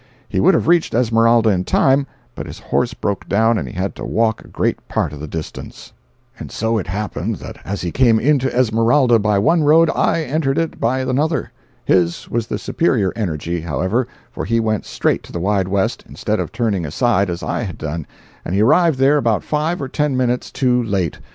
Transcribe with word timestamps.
He 0.27 0.39
would 0.39 0.55
have 0.55 0.67
reached 0.67 0.95
Esmeralda 0.95 1.51
in 1.51 1.63
time, 1.63 2.07
but 2.33 2.47
his 2.47 2.57
horse 2.57 2.95
broke 2.95 3.29
down 3.29 3.59
and 3.59 3.67
he 3.67 3.75
had 3.75 3.93
to 3.97 4.03
walk 4.03 4.41
a 4.43 4.47
great 4.47 4.87
part 4.87 5.13
of 5.13 5.19
the 5.19 5.27
distance. 5.27 5.93
And 6.39 6.51
so 6.51 6.79
it 6.79 6.87
happened 6.87 7.35
that 7.35 7.57
as 7.63 7.81
he 7.83 7.91
came 7.91 8.19
into 8.19 8.51
Esmeralda 8.51 9.19
by 9.19 9.37
one 9.37 9.61
road, 9.61 9.91
I 9.93 10.23
entered 10.23 10.57
it 10.57 10.79
by 10.79 11.01
another. 11.01 11.51
His 11.85 12.27
was 12.31 12.47
the 12.47 12.57
superior 12.57 13.13
energy, 13.15 13.61
however, 13.61 14.07
for 14.31 14.43
he 14.43 14.59
went 14.59 14.85
straight 14.85 15.21
to 15.21 15.31
the 15.31 15.39
Wide 15.39 15.67
West, 15.67 16.03
instead 16.09 16.39
of 16.39 16.51
turning 16.51 16.83
aside 16.83 17.29
as 17.29 17.43
I 17.43 17.61
had 17.61 17.77
done—and 17.77 18.55
he 18.55 18.63
arrived 18.63 18.97
there 18.97 19.17
about 19.17 19.43
five 19.43 19.79
or 19.83 19.87
ten 19.87 20.17
minutes 20.17 20.49
too 20.49 20.81
late! 20.81 21.19